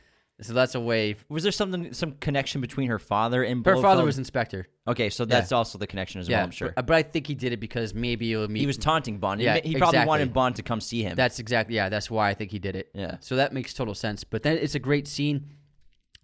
[0.40, 1.14] So that's a way.
[1.28, 3.82] Was there something some connection between her father and Her Blofeld?
[3.82, 4.66] father was in Spectre.
[4.88, 6.42] okay, so that's also the connection as well.
[6.42, 8.60] I'm sure but, but I think he did it because maybe it would meet.
[8.60, 9.40] he was taunting Bond.
[9.40, 10.08] He Yeah, he, probably exactly.
[10.08, 11.14] wanted Bond to come see him.
[11.14, 11.88] That's exactly yeah.
[11.88, 12.90] That's why I think he did it.
[12.94, 13.18] Yeah.
[13.20, 14.24] So that makes total sense.
[14.24, 15.50] But then it's a great scene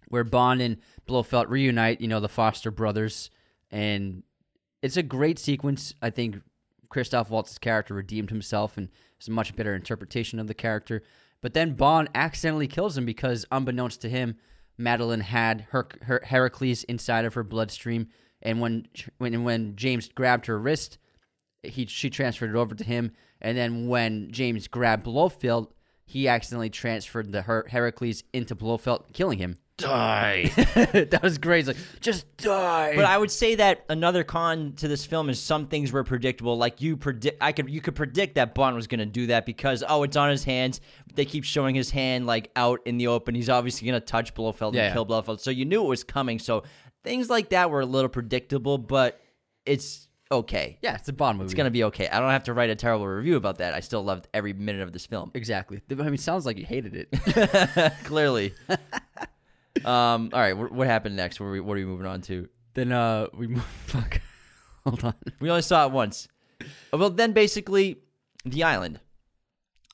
[0.09, 2.01] where Bond and Blofeld reunite.
[2.01, 3.29] You know the Foster brothers,
[3.71, 4.23] and
[4.81, 5.93] it's a great sequence.
[6.01, 6.41] I think
[6.89, 11.03] Christoph Waltz's character redeemed himself, and it's a much better interpretation of the character.
[11.41, 14.35] But then Bond accidentally kills him because, unbeknownst to him,
[14.77, 18.07] Madeline had her, her Heracles inside of her bloodstream,
[18.41, 20.97] and when when when James grabbed her wrist,
[21.63, 25.73] he she transferred it over to him, and then when James grabbed Blofeld,
[26.05, 29.57] he accidentally transferred the Her- Heracles into Blofeld, killing him.
[29.81, 30.51] Die.
[30.55, 31.59] that was great.
[31.59, 32.93] He's like, just die.
[32.95, 36.57] But I would say that another con to this film is some things were predictable.
[36.57, 39.45] Like you predict, I could you could predict that Bond was going to do that
[39.45, 40.81] because oh, it's on his hands.
[41.13, 43.35] They keep showing his hand like out in the open.
[43.35, 44.93] He's obviously going to touch Blofeld Yeah, and yeah.
[44.93, 45.41] kill Blofeld.
[45.41, 46.39] So you knew it was coming.
[46.39, 46.63] So
[47.03, 49.19] things like that were a little predictable, but
[49.65, 50.77] it's okay.
[50.81, 51.45] yeah, it's a Bond movie.
[51.45, 52.07] It's going to be okay.
[52.07, 53.73] I don't have to write a terrible review about that.
[53.73, 55.31] I still loved every minute of this film.
[55.33, 55.81] exactly.
[55.89, 57.93] I mean, it sounds like you hated it.
[58.05, 58.53] Clearly.
[59.85, 60.29] um.
[60.33, 60.53] All right.
[60.57, 61.39] What, what happened next?
[61.39, 62.47] What are, we, what are we moving on to?
[62.73, 63.63] then uh, we move.
[63.85, 64.21] Fuck.
[64.85, 65.13] Hold on.
[65.39, 66.27] We only saw it once.
[66.61, 67.97] Uh, Well, then basically,
[68.45, 68.99] the island.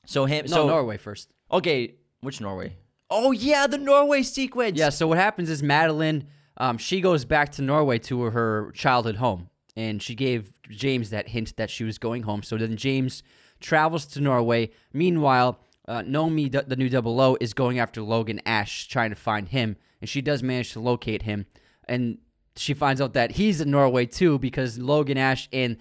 [0.05, 0.45] So him.
[0.47, 1.33] No, so Norway first.
[1.51, 2.75] okay, which Norway?
[3.09, 4.77] Oh yeah, the Norway sequence.
[4.77, 4.89] Yeah.
[4.89, 9.49] So what happens is Madeline, um, she goes back to Norway to her childhood home,
[9.75, 12.43] and she gave James that hint that she was going home.
[12.43, 13.23] So then James
[13.59, 14.71] travels to Norway.
[14.93, 19.15] Meanwhile, uh, Nomi, the, the new Double O, is going after Logan Ash, trying to
[19.15, 21.45] find him, and she does manage to locate him,
[21.87, 22.17] and
[22.55, 25.77] she finds out that he's in Norway too because Logan Ash and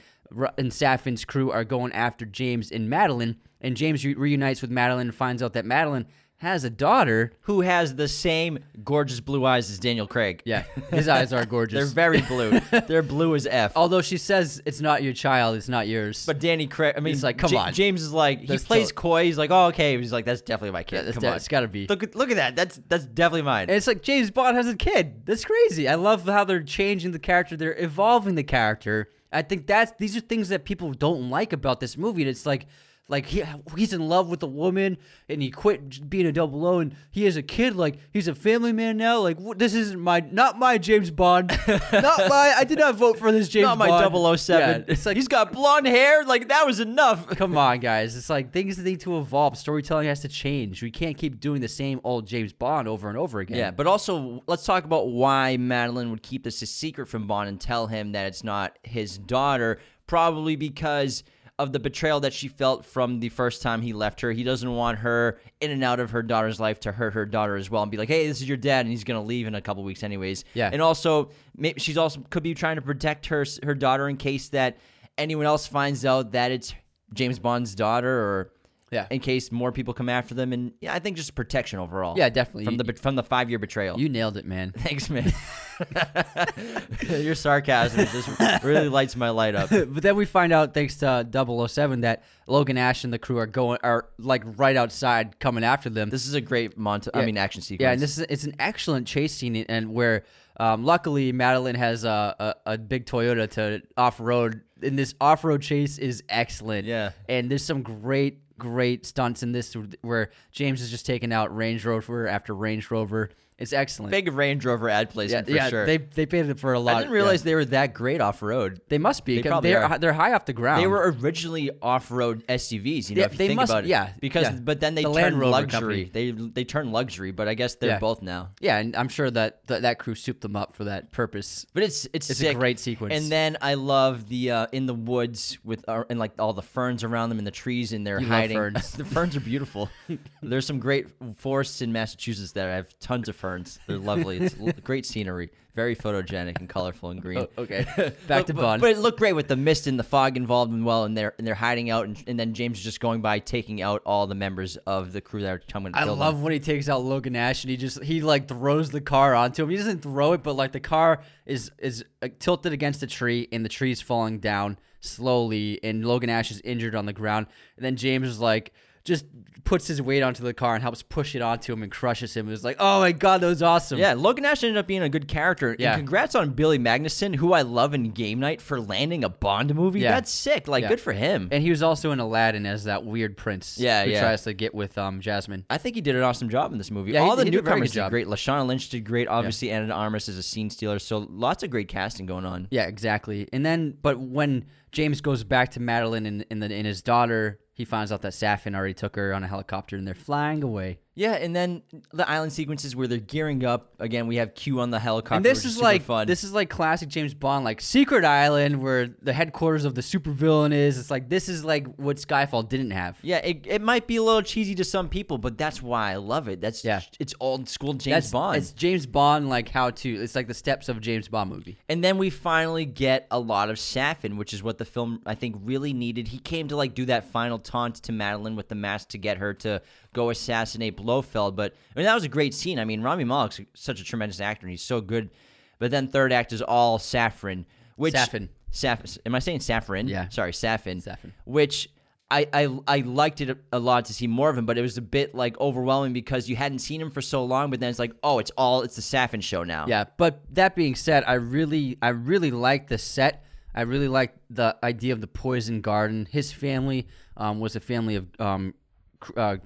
[0.58, 5.08] and Safin's crew are going after James and Madeline, and James re- reunites with Madeline
[5.08, 6.06] and finds out that Madeline
[6.38, 7.32] has a daughter.
[7.42, 10.42] Who has the same gorgeous blue eyes as Daniel Craig?
[10.44, 11.74] Yeah, his eyes are gorgeous.
[11.92, 12.60] They're very blue.
[12.86, 13.72] They're blue as f.
[13.74, 16.26] Although she says it's not your child, it's not yours.
[16.26, 17.72] But Danny Craig, I mean, It's like, come on.
[17.72, 19.24] James is like he plays tot- coy.
[19.24, 19.96] He's like, oh okay.
[19.98, 21.02] He's like, that's definitely my kid.
[21.06, 21.86] that's Come de- on, it's got to be.
[21.88, 22.54] look at look at that.
[22.56, 23.62] That's that's definitely mine.
[23.68, 25.24] And it's like James Bond has a kid.
[25.26, 25.88] That's crazy.
[25.88, 27.56] I love how they're changing the character.
[27.56, 29.08] They're evolving the character.
[29.32, 32.22] I think that's these are things that people don't like about this movie.
[32.22, 32.66] And it's like
[33.08, 33.44] like he,
[33.76, 37.24] he's in love with a woman and he quit being a double O and he
[37.24, 40.58] has a kid like he's a family man now like what, this isn't my not
[40.58, 41.48] my James Bond
[41.92, 44.60] not my I did not vote for this James Not my Bond 007.
[44.60, 46.24] Yeah, it's like he's got blonde hair.
[46.24, 47.26] Like that was enough.
[47.36, 48.16] Come on, guys.
[48.16, 49.56] It's like things need to evolve.
[49.56, 50.82] Storytelling has to change.
[50.82, 53.58] We can't keep doing the same old James Bond over and over again.
[53.58, 57.48] Yeah, but also let's talk about why Madeline would keep this a secret from Bond
[57.48, 59.78] and tell him that it's not his daughter.
[60.06, 61.24] Probably because
[61.58, 64.30] of the betrayal that she felt from the first time he left her.
[64.30, 67.56] He doesn't want her in and out of her daughter's life to hurt her daughter
[67.56, 69.54] as well and be like, "Hey, this is your dad," and he's gonna leave in
[69.54, 70.44] a couple weeks anyways.
[70.54, 70.68] Yeah.
[70.72, 74.48] and also maybe she's also could be trying to protect her her daughter in case
[74.50, 74.76] that
[75.16, 76.74] anyone else finds out that it's
[77.14, 78.52] James Bond's daughter or.
[78.90, 79.06] Yeah.
[79.10, 82.16] In case more people come after them, and yeah, I think just protection overall.
[82.16, 82.66] Yeah, definitely.
[82.66, 83.98] From the from the five year betrayal.
[83.98, 84.72] You nailed it, man.
[84.76, 85.32] Thanks, man.
[87.08, 89.70] Your sarcasm just really lights my light up.
[89.70, 91.26] but then we find out, thanks to
[91.68, 95.90] 007, that Logan Ash and the crew are going are like right outside coming after
[95.90, 96.08] them.
[96.10, 97.82] This is a great monta- I mean, action sequence.
[97.82, 100.24] Yeah, and this is it's an excellent chase scene, and where
[100.58, 105.44] um, luckily Madeline has a, a, a big Toyota to off road, and this off
[105.44, 106.86] road chase is excellent.
[106.86, 107.10] Yeah.
[107.28, 111.84] and there's some great great stunts in this where James is just taking out Range
[111.84, 113.30] Rover after Range Rover.
[113.58, 114.10] It's excellent.
[114.10, 115.86] big Range Rover ad yeah, placement for yeah, sure.
[115.86, 116.96] they they paid it for a lot.
[116.96, 117.44] I didn't realize yeah.
[117.44, 118.82] they were that great off road.
[118.88, 119.40] they must be.
[119.40, 119.98] They probably they're are.
[119.98, 120.82] they're high off the ground.
[120.82, 123.88] They were originally off-road SUVs, you know, Yeah, if you they think must- about it.
[123.88, 124.58] yeah, because yeah.
[124.62, 125.70] but then they The turned luxury.
[125.70, 126.04] company.
[126.12, 127.98] They they turned luxury, but I guess they're Yeah.
[127.98, 128.50] both now.
[128.60, 131.64] yeah, and I'm sure that that, that crew souped them up for that purpose.
[131.72, 133.14] But it's it's It's a great sequence.
[133.14, 136.60] And then I love the uh, in the woods with uh, and like all the
[136.62, 138.56] ferns around them and the trees and they're You hiding.
[138.58, 138.90] ferns.
[139.02, 139.88] the ferns are beautiful.
[140.42, 143.45] There's some great forests in Massachusetts that have tons of ferns.
[143.86, 144.38] They're lovely.
[144.38, 147.38] It's l- great scenery, very photogenic and colorful and green.
[147.38, 148.82] Oh, okay, back but, to but- Bond.
[148.82, 151.34] But it looked great with the mist and the fog involved and well, and they're
[151.38, 154.26] and they're hiding out, and, and then James is just going by taking out all
[154.26, 156.18] the members of the crew that are coming to I kill them.
[156.20, 159.34] love when he takes out Logan Ash and he just he like throws the car
[159.34, 159.70] onto him.
[159.70, 163.48] He doesn't throw it, but like the car is is uh, tilted against a tree
[163.52, 167.46] and the tree's falling down slowly and Logan Ash is injured on the ground.
[167.76, 168.72] And then James is like
[169.04, 169.24] just
[169.66, 172.48] puts his weight onto the car and helps push it onto him and crushes him.
[172.48, 173.98] It was like, oh my god, that was awesome.
[173.98, 175.76] Yeah, Logan Ash ended up being a good character.
[175.78, 175.92] Yeah.
[175.92, 179.74] And congrats on Billy Magnussen, who I love in Game Night for landing a Bond
[179.74, 180.00] movie.
[180.00, 180.12] Yeah.
[180.12, 180.68] That's sick.
[180.68, 180.88] Like, Yeah.
[180.88, 181.48] good for him.
[181.52, 183.76] And he was also in Aladdin as that weird prince.
[183.78, 184.20] Yeah, who yeah.
[184.20, 185.66] tries to get with um Jasmine.
[185.68, 187.12] I think he did an awesome job in this movie.
[187.12, 188.26] Yeah, he- All the he did a very newcomers good did great.
[188.28, 189.28] Lashana Lynch did great.
[189.28, 190.98] Obviously, Ana de Armas is a scene stealer.
[190.98, 192.68] So lots of great casting going on.
[192.70, 193.48] Yeah, exactly.
[193.52, 197.58] And then, but when James goes back to Madeline and, and, the, and his daughter,
[197.76, 200.98] he finds out that Safin already took her on a helicopter and they're flying away.
[201.18, 203.94] Yeah, and then the island sequences where they're gearing up.
[203.98, 205.36] Again, we have Q on the helicopter.
[205.36, 206.26] And this is like fun.
[206.26, 210.74] this is like classic James Bond, like Secret Island, where the headquarters of the supervillain
[210.74, 210.98] is.
[210.98, 213.18] It's like this is like what Skyfall didn't have.
[213.22, 216.16] Yeah, it, it might be a little cheesy to some people, but that's why I
[216.16, 216.60] love it.
[216.60, 217.00] That's Yeah.
[217.18, 218.58] it's old school James That's Bond.
[218.58, 220.08] It's James Bond, like how to.
[220.22, 221.78] It's like the steps of a James Bond movie.
[221.88, 225.34] And then we finally get a lot of Safin, which is what the film I
[225.34, 226.28] think really needed.
[226.28, 229.38] He came to like do that final taunt to Madeline with the mask to get
[229.38, 229.80] her to
[230.16, 231.54] go assassinate Blofeld.
[231.54, 232.78] But I mean that was a great scene.
[232.78, 235.30] I mean Rami Malek's such a tremendous actor and he's so good.
[235.78, 238.48] But then third act is all Saffron, which Safin.
[238.72, 240.08] Saf- am I saying Saffron?
[240.08, 240.28] Yeah.
[240.28, 241.02] Sorry, Safin.
[241.02, 241.32] Safin.
[241.44, 241.88] Which
[242.30, 244.98] I, I I liked it a, lot to see more of him, but it was
[244.98, 247.70] a bit like overwhelming because you hadn't seen him for so long.
[247.70, 249.86] But then it's like, oh, it's all it's the Safin show now.
[249.86, 253.44] Yeah, but that being said, I really, I really like the set.
[253.74, 256.26] I really liked the idea of the poison garden.
[256.28, 258.74] His family um, was a family of um,
[259.20, 259.56] cr- uh,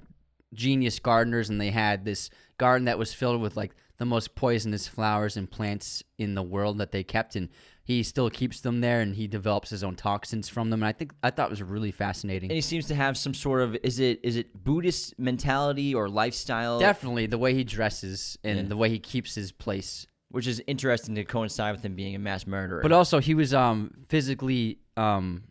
[0.53, 4.87] genius gardeners, and they had this garden that was filled with like the most poisonous
[4.87, 7.49] flowers and plants in the world that they kept, and
[7.83, 10.81] he still keeps them there, and he develops his own toxins from them.
[10.81, 12.49] And I think I thought it was really fascinating.
[12.49, 16.09] and he seems to have some sort of is it is it Buddhist mentality or
[16.09, 18.65] lifestyle, Definitely the way he dresses and Yeah.
[18.65, 20.07] the way he keeps his place.
[20.29, 23.53] which is interesting to coincide with him being a mass murderer, But also, he was
[23.53, 25.43] um, physically um,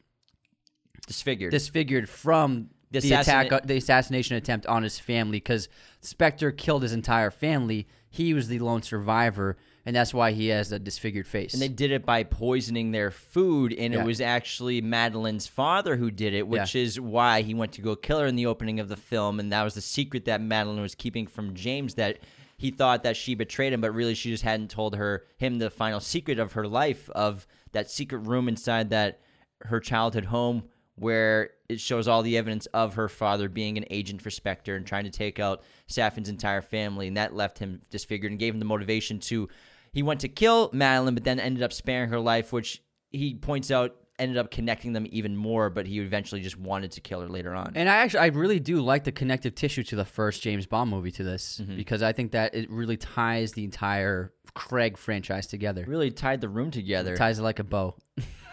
[1.06, 1.50] disfigured.
[1.50, 5.68] disfigured from The the, attack, uh, the assassination attempt on his family because
[6.00, 7.86] Spectre killed his entire family.
[8.08, 11.52] He was the lone survivor, and that's why he has a disfigured face.
[11.52, 14.00] and they did it by poisoning their food, and Yeah.
[14.00, 17.94] it was actually Madeline's father who did it, which is why he went to go
[17.94, 20.80] kill her in the opening of the film, and that was the secret that Madeline
[20.82, 22.18] was keeping from James that
[22.56, 25.70] he thought that she betrayed him, but really she just hadn't told her him the
[25.70, 29.20] final secret of her life of that secret room inside that
[29.62, 30.64] her childhood home
[31.00, 34.86] where it shows all the evidence of her father being an agent for Spectre and
[34.86, 38.60] trying to take out Safin's entire family, and that left him disfigured and gave him
[38.60, 39.48] the motivation to.
[39.92, 43.70] He went to kill Madeline, but then ended up sparing her life, which he points
[43.70, 45.70] out ended up connecting them even more.
[45.70, 47.72] But he eventually just wanted to kill her later on.
[47.74, 50.90] And I actually, I really do like the connective tissue to the first James Bond
[50.90, 51.76] movie to this Mm-hmm.
[51.76, 55.84] because I think that it really ties the entire Craig franchise together.
[55.88, 57.16] really tied the room together.
[57.16, 57.96] ties it like a bow.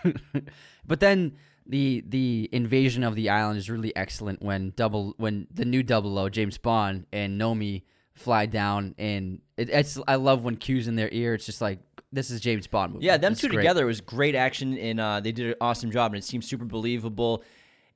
[0.88, 1.34] but then
[1.68, 6.18] the the invasion of the island is really excellent when double when the new double
[6.18, 10.96] O James Bond and Nomi fly down and it, it's I love when Q's in
[10.96, 11.34] their ear.
[11.34, 11.80] It's just like
[12.12, 13.06] this is James Bond movie.
[13.06, 13.58] Yeah, them It's two great.
[13.58, 16.64] together was great action, and uh, they did an awesome job, and it seemed super
[16.66, 17.44] believable.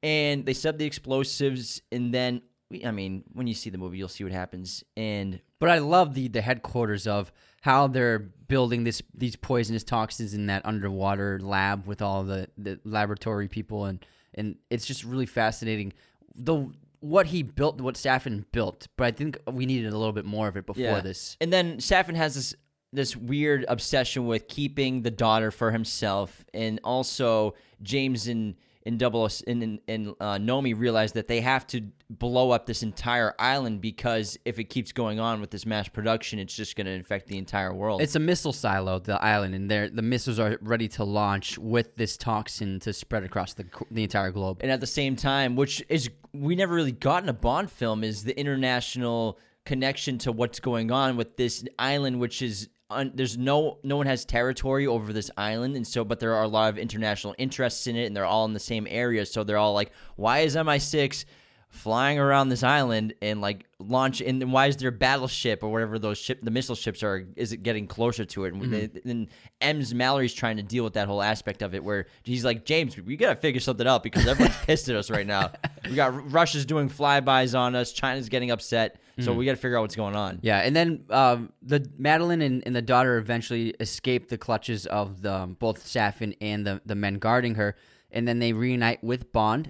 [0.04, 3.98] And they set the explosives, and then we- I mean, when you see the movie,
[3.98, 4.84] you'll see what happens.
[4.98, 10.34] And But I love the the headquarters of how they're building this these poisonous toxins
[10.34, 15.26] in that underwater lab with all the, the laboratory people and and it's just really
[15.26, 15.94] fascinating.
[16.36, 16.70] The
[17.00, 20.48] what he built, what Safin built, but I think we needed a little bit more
[20.48, 21.36] of it before this.
[21.42, 22.56] And then Safin has this
[22.94, 29.30] this weird obsession with keeping the daughter for himself, and also James and in double
[29.48, 34.38] in in uh, Nomi realize that they have to blow up this entire island because
[34.44, 37.38] if it keeps going on with this mass production, it's just going to infect the
[37.38, 38.02] entire world.
[38.02, 41.96] It's a missile silo, the island, and there the missiles are ready to launch with
[41.96, 44.60] this toxin to spread across the the entire globe.
[44.62, 48.04] and at the same time, which is we never really got in a Bond film,
[48.04, 53.38] is the international connection to what's going on with this island, which is un, there's
[53.38, 56.70] no no one has territory over this island, and so but there are a lot
[56.70, 59.74] of international interests in it, and they're all in the same area, so they're all
[59.74, 61.26] like, why is MI6
[61.72, 66.18] flying around this island and like launch and why is their battleship or whatever those
[66.18, 68.54] ship the missile ships are is it getting closer to it?
[68.54, 69.10] And Mm-hmm.
[69.10, 69.28] and
[69.62, 72.96] M's Mallory's trying to deal with that whole aspect of it where he's like James
[73.00, 75.52] we gotta figure something out because everyone's pissed at us right now.
[75.90, 77.92] We got Russia's doing flybys on us.
[77.92, 79.00] China's getting upset.
[79.20, 80.40] So we gotta figure out what's going on.
[80.42, 85.22] Yeah, and then um, the Madeline and, and the daughter eventually escape the clutches of
[85.22, 87.76] the um, both Safin and the the men guarding her,
[88.10, 89.70] and then they reunite with Bond,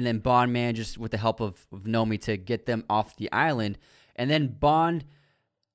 [0.00, 3.30] and then Bond manages with the help of, of Nomi to get them off the
[3.32, 3.76] island,
[4.16, 5.04] and then Bond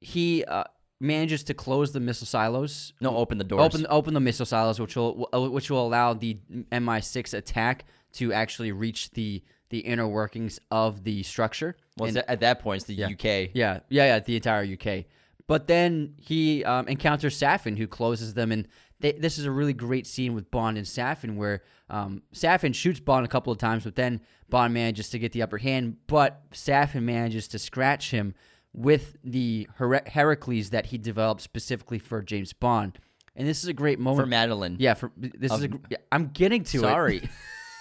[0.01, 0.63] he uh,
[0.99, 2.93] manages to close the missile silos.
[2.99, 6.39] no open the doors Open open the missile silos, which will which will allow the
[6.71, 11.75] MI6 attack to actually reach the the inner workings of the structure.
[11.97, 15.05] well And- at that point it's the UK yeah, yeah, yeah, the entire UK.
[15.47, 18.67] But then he um, encounters Safin, who closes them, and
[19.05, 22.99] they, this is a really great scene with Bond and Safin, where um, Safin shoots
[22.99, 25.97] Bond a couple of times, but then Bond manages to get the upper hand.
[26.07, 28.33] But Safin manages to scratch him
[28.73, 32.97] with the Her- Heracles that he developed specifically for James Bond,
[33.35, 35.69] and this is a great moment for Madeline Yeah, for this is a.
[35.89, 37.29] Yeah, I'm getting to sorry it.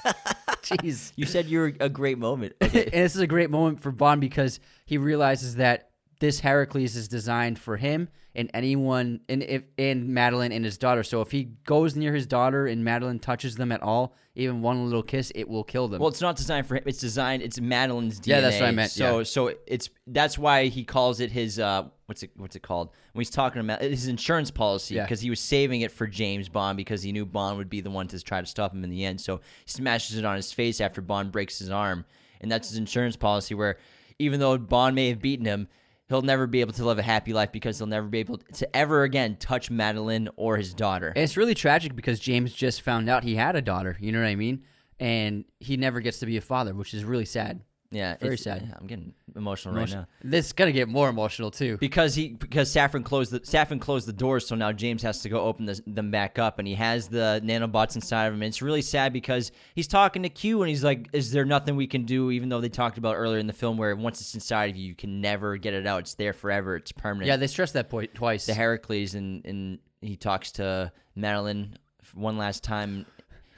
[0.02, 0.14] Sorry.
[0.62, 1.12] Jeez.
[1.16, 4.20] you said you were a great moment and this is a great moment for Bond
[4.20, 5.88] because he realizes that
[6.20, 11.03] this Heracles is designed for him and anyone and if and Madeline and his daughter.
[11.03, 14.85] So if he goes near his daughter and Madeline touches them at all, even one
[14.85, 16.00] little kiss, it will kill them.
[16.00, 16.83] Well, it's not designed for him.
[16.87, 17.42] It's designed.
[17.42, 18.27] It's Madeline's DNA.
[18.27, 19.24] Yeah, that's what I meant, So, yeah.
[19.24, 23.20] so it's that's why he calls it his uh, what's it what's it called when
[23.20, 25.05] he's talking about his insurance policy Yeah.
[25.05, 27.90] because he was saving it for James Bond because he knew Bond would be the
[27.90, 29.20] one to try to stop him in the end.
[29.20, 32.05] So he smashes it on his face after Bond breaks his arm,
[32.40, 33.55] and that's his insurance policy.
[33.55, 33.79] Where
[34.18, 35.68] even though Bond may have beaten him.
[36.08, 38.76] He'll never be able to live a happy life because he'll never be able to
[38.76, 41.08] ever again touch Madeline or his daughter.
[41.08, 43.96] And it's really tragic because James just found out he had a daughter.
[44.00, 44.64] You know what I mean?
[45.00, 47.62] And he never gets to be a father, which is really sad.
[47.94, 48.74] Yeah, very sad.
[48.78, 50.07] I'm getting emotional right now.
[50.22, 51.76] This is gonna get more emotional too.
[51.78, 55.28] because he because Safin closed the Safin closed the doors, so now James has to
[55.28, 58.42] go open the, them back up, and he has the nanobots inside of him.
[58.42, 61.76] And it's really sad because he's talking to Q, and he's like, "Is there nothing
[61.76, 64.35] we can do?" Even though they talked about earlier in the film where once it's
[64.35, 66.00] inside of you, you can never get it out.
[66.00, 66.76] It's there forever.
[66.76, 67.28] It's permanent.
[67.28, 68.46] Yeah, they stressed that point twice.
[68.46, 71.76] the Heracles, and and he talks to Madeline
[72.12, 73.07] one last time.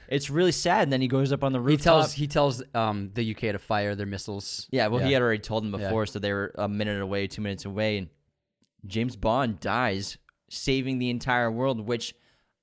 [0.09, 0.83] It's really sad.
[0.83, 1.83] And then he goes up on the he rooftop.
[1.83, 4.67] tells he tells um, the UK to fire their missiles.
[4.71, 5.87] Yeah, well, he had already told them Yeah.
[5.87, 8.09] before, so they were a minute away, two minutes away, and
[8.85, 10.17] James Bond dies,
[10.49, 12.13] saving the entire world, which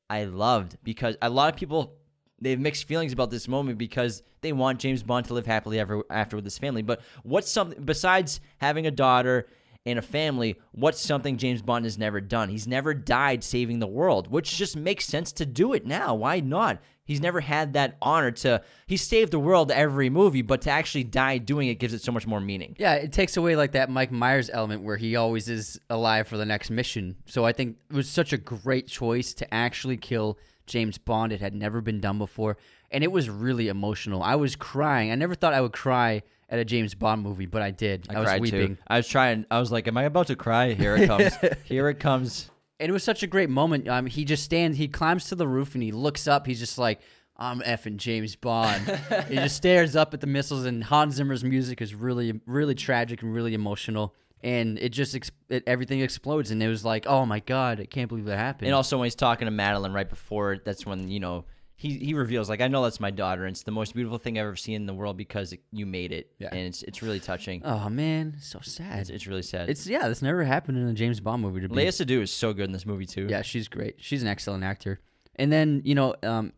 [0.08, 1.94] I loved because a lot of people
[2.40, 5.78] they have mixed feelings about this moment because they want James Bond to live happily
[5.78, 6.82] ever after with his family.
[6.82, 9.46] But what's something besides having a daughter
[9.86, 10.56] and a family?
[10.72, 12.48] What's something James Bond has never done?
[12.50, 16.14] He's never died saving the world, which just makes sense to do it now.
[16.14, 16.80] Why not?
[17.04, 18.62] He's never had that honor to.
[18.86, 22.12] He saved the world every movie, but to actually die doing it gives it so
[22.12, 22.76] much more meaning.
[22.78, 26.38] Yeah, it takes away like that Mike Myers element where he always is alive for
[26.38, 27.16] the next mission.
[27.26, 31.32] So I think it was such a great choice to actually kill James Bond.
[31.32, 32.56] It had never been done before,
[32.90, 34.22] and it was really emotional.
[34.22, 35.10] I was crying.
[35.10, 38.06] I never thought I would cry at a James Bond movie, but I did.
[38.08, 38.76] I, was cried weeping.
[38.76, 38.82] Too.
[38.86, 39.44] I was trying.
[39.50, 41.34] I was like, "Am I about to cry?" Here it comes.
[41.64, 42.50] Here it comes.
[42.84, 43.88] And it was such a great moment.
[43.88, 46.46] Um, he just stands, he climbs to the roof and he looks up.
[46.46, 47.00] He's just like,
[47.34, 48.86] I'm effing James Bond.
[49.30, 53.22] he just stares up at the missiles, and Hans Zimmer's music is really, really tragic
[53.22, 54.14] and really emotional.
[54.42, 56.50] And it just, ex- it, everything explodes.
[56.50, 58.66] And it was like, oh my God, I can't believe that happened.
[58.66, 61.46] And also when he's talking to Madeline right before, that's when you know
[61.84, 63.44] he he reveals like, "I know that's my daughter.
[63.44, 65.84] and It's the most beautiful thing I've ever seen in the world because it, you
[65.86, 66.48] made it." Yeah.
[66.50, 67.62] And it's it's really touching.
[67.64, 69.00] oh man, so sad.
[69.00, 69.68] It's, it's really sad.
[69.68, 71.74] It's, yeah, this never happened in a James Bond movie to be.
[71.76, 73.26] Léa Seydoux is so good in this movie too.
[73.28, 73.96] Yeah, she's great.
[73.98, 75.00] She's an excellent actor.
[75.36, 76.52] And then you know, um,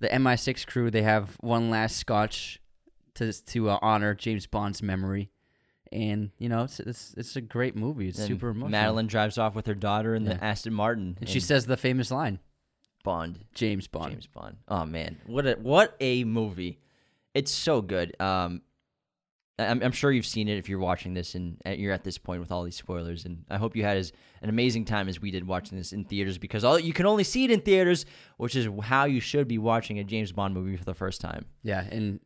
[0.00, 2.60] the MI6 crew they have one last scotch
[3.14, 5.30] to to uh, honor James Bond's memory,
[5.92, 8.08] and you know, it's it's, it's a great movie.
[8.08, 8.70] It's And super emotional.
[8.70, 12.10] Madeline drives off with her daughter in the Aston Martin, and she says the famous
[12.10, 12.40] line,
[13.06, 13.38] Bond.
[13.54, 14.10] James Bond.
[14.10, 14.56] James Bond.
[14.66, 16.80] Oh man, what a what a movie!
[17.34, 18.20] It's so good.
[18.20, 18.62] Um,
[19.58, 22.18] I'm, I'm sure you've seen it if you're watching this and uh, you're at this
[22.18, 23.24] point with all these spoilers.
[23.24, 26.04] And I hope you had as an amazing time as we did watching this in
[26.04, 28.04] theaters because all you can only see it in theaters,
[28.36, 31.46] which is how you should be watching a James Bond movie for the first time.
[31.62, 32.20] Yeah, and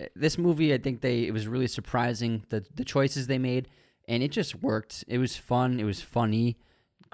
[0.00, 3.68] uh, this movie, I think they it was really surprising the the choices they made,
[4.08, 5.04] and it just worked.
[5.08, 5.80] It was fun.
[5.80, 6.58] It was funny.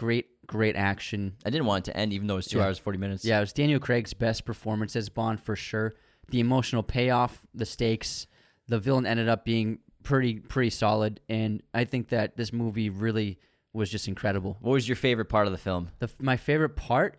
[0.00, 1.34] Great, great action.
[1.44, 2.64] I didn't want it to end, even though it was two Yeah.
[2.64, 3.22] hours forty minutes.
[3.22, 5.92] Yeah, it was Daniel Craig's best performance as Bond for sure.
[6.30, 8.26] The emotional payoff, the stakes,
[8.66, 13.38] the villain ended up being pretty pretty solid, and I think that this movie really
[13.74, 14.56] was just incredible.
[14.62, 15.90] What was your favorite part of the film?
[15.98, 17.18] The my favorite part,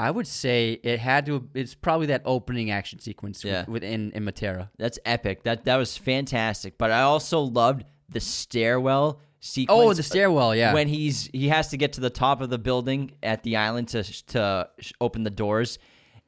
[0.00, 1.48] I would say it had to.
[1.54, 3.60] It's probably that opening action sequence Yeah.
[3.60, 4.70] with, within in Matera.
[4.78, 5.44] That's epic.
[5.44, 6.76] That that was fantastic.
[6.76, 9.80] But I also loved the stairwell sequence.
[9.80, 10.72] Oh, the uh, stairwell, yeah.
[10.72, 13.88] When he's he has to get to the top of the building at the island
[13.88, 14.68] to to
[15.00, 15.78] open the doors,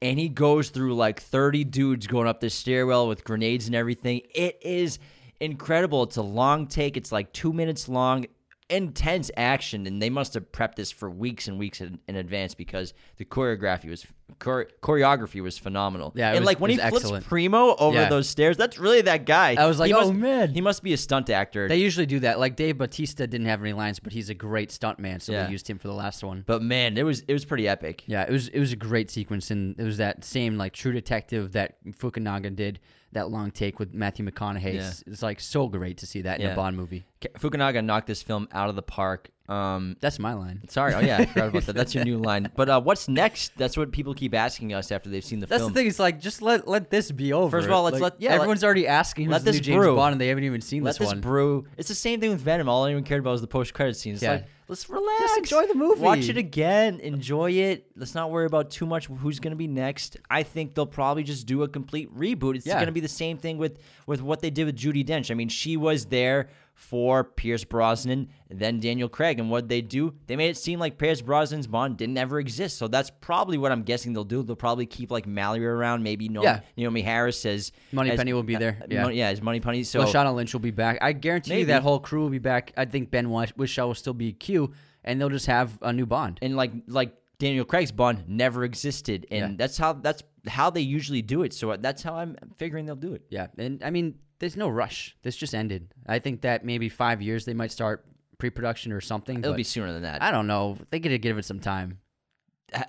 [0.01, 4.23] and he goes through like thirty dudes going up this stairwell with grenades and everything.
[4.35, 4.99] It is
[5.41, 6.03] incredible.
[6.05, 6.97] It's a long take.
[6.97, 8.27] It's like two minutes long.
[8.71, 12.55] Intense action, and they must have prepped this for weeks and weeks in, in advance
[12.55, 14.07] because the choreography was
[14.43, 16.13] chore- choreography was phenomenal.
[16.15, 17.27] Yeah, it and was- like when it he was flips excellent.
[17.27, 18.09] Primo over Yeah.
[18.09, 19.55] those stairs, that's really that guy.
[19.59, 20.55] I was like, He oh, must- man.
[20.55, 21.69] he must be a stunt actor.
[21.69, 22.39] They usually do that.
[22.39, 25.47] Like Dave Bautista didn't have any lines, but he's a great stuntman, so Yeah.
[25.47, 26.45] they used him for the last one.
[26.47, 28.05] but man, it was it was pretty epic.
[28.07, 30.93] Yeah, it was it was a great sequence, and it was that same like True
[30.93, 32.81] Detective that Fukunaga did
[33.13, 34.75] that long take with Matthew McConaughey.
[34.75, 36.53] It's, it's like so great to see that in Yeah.
[36.53, 37.07] a Bond movie.
[37.21, 39.31] K- Fukunaga knocked this film out of the park.
[39.49, 40.61] Um, That's my line.
[40.69, 41.73] sorry, oh yeah, I forgot about that.
[41.75, 42.51] That's your new line.
[42.55, 43.53] But uh, what's next?
[43.57, 45.51] That's what people keep asking us after they've seen the film.
[45.57, 45.73] That's film.
[45.73, 45.87] the thing.
[45.87, 47.51] It's like just let let this be over.
[47.57, 49.59] First of all, let's Like, let- yeah, let- everyone's already asking who's let the new
[49.59, 49.97] this James brew.
[49.97, 51.21] Bond, and they haven't even seen Let this, this one.
[51.21, 51.67] brew.
[51.79, 52.69] It's the same thing with Venom.
[52.69, 54.13] All anyone cared about was the post credit scene.
[54.15, 54.33] It's Yeah.
[54.33, 56.03] like let's relax, enjoy the movie.
[56.03, 57.87] watch it again, enjoy it.
[57.97, 60.19] Let's not worry about too much who's going to be next.
[60.29, 62.57] I think they'll probably just do a complete reboot.
[62.57, 62.75] It's Yeah.
[62.75, 65.31] going to be the same thing with with what they did with Judi Dench.
[65.31, 70.15] I mean, she was there for Pierce Brosnan, then Daniel Craig, and what they do,
[70.29, 72.79] they made it seem like Pierce Brosnan's Bond didn't ever exist.
[72.79, 74.45] So that's probably what I'm guessing they'll do.
[74.45, 76.61] They'll probably keep like Mallory around, maybe no, Yeah.
[76.79, 79.03] Naomie Harris says Moneypenny will be there, uh, yeah.
[79.03, 79.83] Mon- yeah, as Moneypenny.
[79.83, 80.99] So Lashana Lynch will be back.
[81.03, 81.73] I guarantee you Maybe.
[81.73, 82.73] that whole crew will be back.
[82.77, 84.73] I think Ben Wish- Whishaw will still be Q,
[85.05, 86.39] and they'll just have a new Bond.
[86.43, 89.57] and like like Daniel Craig's Bond never existed, and Yeah.
[89.59, 91.53] that's how that's how they usually do it.
[91.53, 93.23] So that's how I'm figuring they'll do it.
[93.31, 95.17] Yeah, and I mean, there's no rush.
[95.23, 95.93] This just ended.
[96.07, 98.05] I think that maybe five years they might start
[98.39, 99.39] pre-production or something.
[99.39, 100.23] It'll be sooner than that.
[100.23, 100.79] I don't know.
[100.91, 101.99] They could give it some time.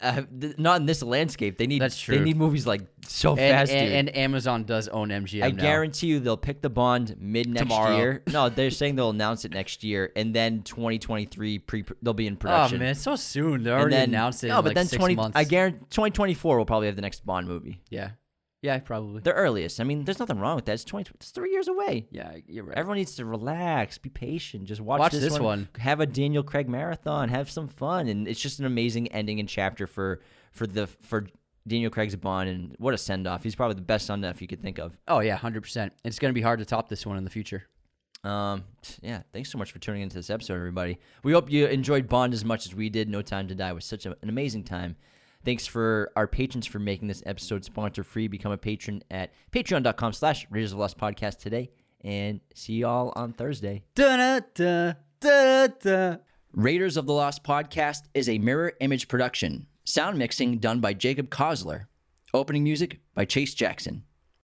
[0.02, 0.24] Uh,
[0.58, 1.58] not in this landscape.
[1.58, 2.18] They need That's true.
[2.18, 3.72] They need movies like so And, fast.
[3.72, 3.96] and, dude.
[3.96, 5.42] and Amazon does own MGM.
[5.42, 5.62] I now.
[5.62, 7.96] guarantee you they'll pick the Bond mid next Tomorrow.
[7.96, 8.24] year.
[8.30, 12.36] No, they're saying they'll announce it next year, and then 2023 pre they'll be in
[12.36, 12.78] production.
[12.82, 13.64] Oh man, so soon.
[13.64, 14.50] They and already then, announced it.
[14.50, 15.16] No, but like then six 20.
[15.16, 15.38] months.
[15.38, 17.80] I guarantee 2024 will probably have the next Bond movie.
[17.90, 18.10] Yeah,
[18.62, 19.22] yeah, probably.
[19.22, 19.80] The earliest.
[19.80, 20.74] I mean, there's nothing wrong with that.
[20.74, 21.12] It's 20.
[21.16, 22.08] It's three years away.
[22.12, 22.78] Yeah, you're right.
[22.78, 25.70] Everyone needs to relax, be patient, just watch, Watch this, this one, one.
[25.78, 29.48] Have a Daniel Craig marathon, have some fun, and it's just an amazing ending and
[29.48, 31.28] chapter for for the for
[31.68, 33.44] Daniel Craig's Bond, and what a send off!
[33.44, 34.98] He's probably the best send off you could think of.
[35.08, 35.94] oh yeah, hundred percent.
[36.04, 37.64] It's gonna be hard to top this one in the future.
[38.24, 38.66] Um,
[39.02, 41.00] yeah, thanks so much for tuning into this episode, everybody.
[41.24, 43.08] We hope you enjoyed Bond as much as we did.
[43.08, 44.98] No Time to Die was such a, an amazing time.
[45.46, 48.28] Thanks for our patrons for making this episode sponsor free.
[48.28, 51.72] Become a patron at patreon.com slash Raiders of the Lost Podcast today.
[52.02, 53.84] And see y'all on Thursday.
[53.96, 56.18] Da-da-da, da-da-da.
[56.54, 59.68] Raiders of the Lost podcast is a mirror image production.
[59.84, 61.86] Sound mixing done by Jacob Kosler.
[62.34, 64.04] Opening music by Chase Jackson.